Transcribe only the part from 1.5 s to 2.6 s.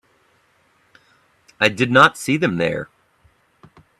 I did not see them